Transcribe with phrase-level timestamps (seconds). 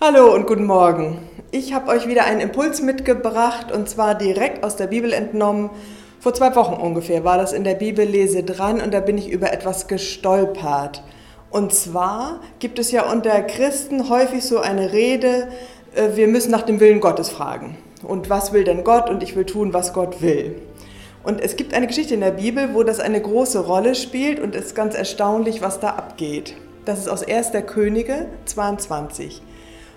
[0.00, 1.18] Hallo und guten Morgen.
[1.50, 5.70] Ich habe euch wieder einen Impuls mitgebracht und zwar direkt aus der Bibel entnommen.
[6.20, 9.52] Vor zwei Wochen ungefähr war das in der Bibellese dran und da bin ich über
[9.52, 11.02] etwas gestolpert.
[11.50, 15.48] Und zwar gibt es ja unter Christen häufig so eine Rede,
[15.96, 17.76] äh, wir müssen nach dem Willen Gottes fragen.
[18.04, 19.10] Und was will denn Gott?
[19.10, 20.62] Und ich will tun, was Gott will.
[21.24, 24.54] Und es gibt eine Geschichte in der Bibel, wo das eine große Rolle spielt und
[24.54, 26.54] es ist ganz erstaunlich, was da abgeht.
[26.84, 27.50] Das ist aus 1.
[27.66, 29.42] Könige 22.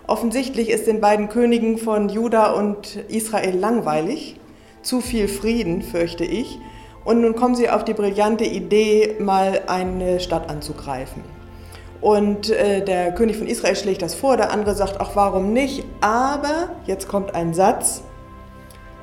[0.07, 4.39] Offensichtlich ist den beiden Königen von Juda und Israel langweilig,
[4.81, 6.59] zu viel Frieden, fürchte ich.
[7.05, 11.23] Und nun kommen sie auf die brillante Idee, mal eine Stadt anzugreifen.
[12.01, 15.83] Und äh, der König von Israel schlägt das vor, der andere sagt, ach warum nicht?
[16.01, 18.03] Aber, jetzt kommt ein Satz,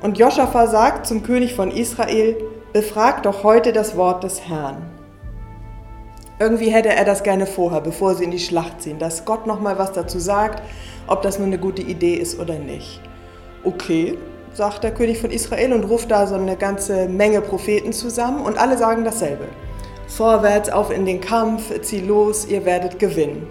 [0.01, 2.37] und Josaphat sagt zum König von Israel,
[2.73, 4.98] befrag doch heute das Wort des Herrn.
[6.41, 9.61] Irgendwie hätte er das gerne vorher, bevor sie in die Schlacht ziehen, dass Gott noch
[9.61, 10.63] mal was dazu sagt,
[11.09, 13.01] ob das nur eine gute Idee ist oder nicht.
[13.65, 14.17] Okay,
[14.53, 18.57] sagt der König von Israel und ruft da so eine ganze Menge Propheten zusammen und
[18.57, 19.47] alle sagen dasselbe.
[20.07, 23.47] Vorwärts, auf in den Kampf, zieh los, ihr werdet gewinnen.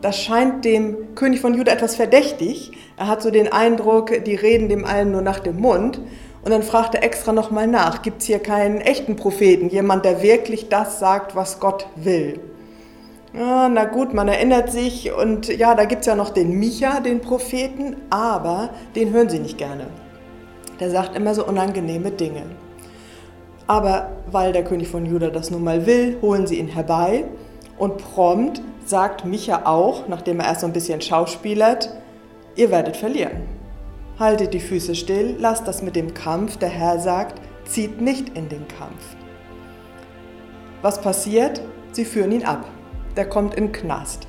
[0.00, 2.72] Das scheint dem König von Juda etwas verdächtig.
[2.96, 6.00] Er hat so den Eindruck, die reden dem allen nur nach dem Mund.
[6.42, 10.22] Und dann fragt er extra nochmal nach, gibt es hier keinen echten Propheten, jemand, der
[10.22, 12.40] wirklich das sagt, was Gott will?
[13.34, 17.00] Ja, na gut, man erinnert sich und ja, da gibt es ja noch den Micha,
[17.00, 19.88] den Propheten, aber den hören sie nicht gerne.
[20.80, 22.42] Der sagt immer so unangenehme Dinge.
[23.66, 27.24] Aber weil der König von Juda das nun mal will, holen sie ihn herbei
[27.76, 31.94] und prompt sagt Micha auch, nachdem er erst so ein bisschen schauspielert,
[32.56, 33.57] ihr werdet verlieren.
[34.18, 38.48] Haltet die Füße still, lasst das mit dem Kampf, der Herr sagt, zieht nicht in
[38.48, 39.16] den Kampf.
[40.82, 41.60] Was passiert?
[41.92, 42.64] Sie führen ihn ab
[43.18, 44.28] der kommt in Knast,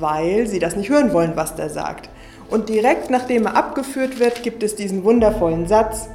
[0.00, 2.08] weil sie das nicht hören wollen, was der sagt.
[2.50, 6.08] Und direkt nachdem er abgeführt wird, gibt es diesen wundervollen Satz,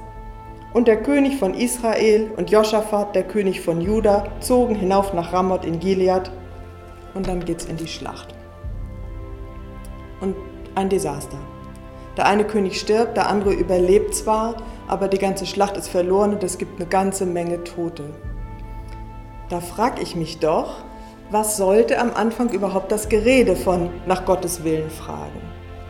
[0.71, 5.65] und der König von Israel und Josaphat, der König von Juda, zogen hinauf nach Ramoth
[5.65, 6.31] in Gilead
[7.15, 8.35] und dann geht's in die Schlacht.
[10.21, 10.35] Und
[10.75, 11.39] ein Desaster.
[12.17, 14.55] Der eine König stirbt, der andere überlebt zwar,
[14.87, 18.05] aber die ganze Schlacht ist verloren und es gibt eine ganze Menge Tote.
[19.49, 20.83] Da frage ich mich doch,
[21.31, 25.41] was sollte am Anfang überhaupt das Gerede von nach Gottes Willen fragen?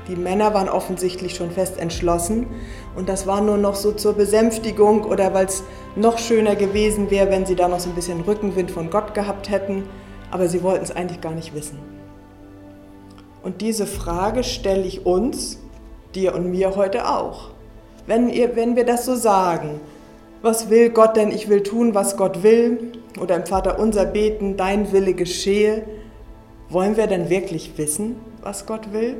[0.09, 2.47] Die Männer waren offensichtlich schon fest entschlossen
[2.95, 5.63] und das war nur noch so zur Besänftigung oder weil es
[5.95, 9.49] noch schöner gewesen wäre, wenn sie da noch so ein bisschen Rückenwind von Gott gehabt
[9.49, 9.83] hätten,
[10.31, 11.77] aber sie wollten es eigentlich gar nicht wissen.
[13.43, 15.59] Und diese Frage stelle ich uns,
[16.15, 17.49] dir und mir heute auch.
[18.07, 19.79] Wenn, ihr, wenn wir das so sagen,
[20.41, 21.31] was will Gott denn?
[21.31, 22.91] Ich will tun, was Gott will.
[23.19, 25.83] Oder im Vater unser beten, dein Wille geschehe.
[26.69, 29.17] Wollen wir denn wirklich wissen, was Gott will?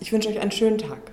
[0.00, 1.12] Ich wünsche euch einen schönen Tag.